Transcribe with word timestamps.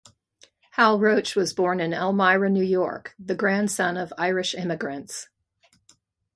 Hal 0.71 0.97
Roach 0.97 1.35
was 1.35 1.53
born 1.53 1.79
in 1.79 1.93
Elmira, 1.93 2.49
New 2.49 2.63
York, 2.63 3.13
the 3.19 3.35
grandson 3.35 3.97
of 3.97 4.11
Irish 4.17 4.55
immigrants. 4.55 5.29